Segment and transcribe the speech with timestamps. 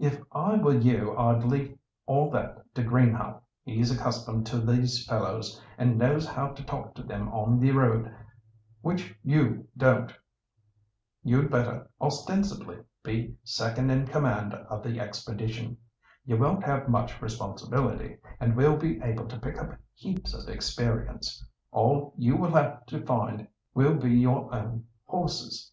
[0.00, 5.62] "If I were you I'd leave all that to Greenhaugh; he's accustomed to these fellows,
[5.78, 8.12] and knows how to talk to them on the road,
[8.80, 10.12] which you don't.
[11.22, 15.76] You'd better, ostensibly, be second in command of the expedition.
[16.24, 21.46] You won't have much responsibility, and will be able to pick up heaps of experience.
[21.70, 25.70] All you will have to find will be your own horses.